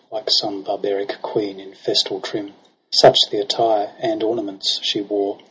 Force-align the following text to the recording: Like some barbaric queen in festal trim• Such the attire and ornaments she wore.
Like 0.09 0.31
some 0.31 0.63
barbaric 0.63 1.21
queen 1.21 1.59
in 1.59 1.75
festal 1.75 2.19
trim• 2.21 2.47
Such 2.91 3.19
the 3.29 3.37
attire 3.39 3.93
and 3.99 4.23
ornaments 4.23 4.79
she 4.81 4.99
wore. 4.99 5.37